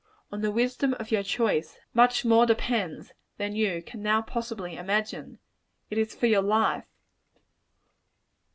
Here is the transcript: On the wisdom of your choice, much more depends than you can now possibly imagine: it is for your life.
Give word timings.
On 0.31 0.41
the 0.41 0.49
wisdom 0.49 0.95
of 0.95 1.11
your 1.11 1.21
choice, 1.21 1.77
much 1.93 2.25
more 2.25 2.47
depends 2.47 3.13
than 3.37 3.55
you 3.55 3.83
can 3.83 4.01
now 4.01 4.23
possibly 4.23 4.75
imagine: 4.75 5.37
it 5.91 5.99
is 5.99 6.15
for 6.15 6.25
your 6.25 6.41
life. 6.41 6.87